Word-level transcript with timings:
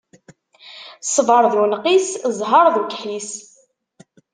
Ṣṣbeṛ 1.07 1.43
d 1.51 1.53
unqis, 1.63 2.09
ẓẓheṛ 2.37 2.65
d 2.73 2.75
ukḥis. 2.81 3.31